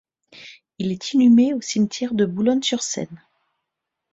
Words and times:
Il 0.79 0.91
est 0.91 1.13
inhumé 1.13 1.53
au 1.53 1.61
cimetière 1.61 2.15
de 2.15 2.25
Boulogne-sur-Seine. 2.25 3.21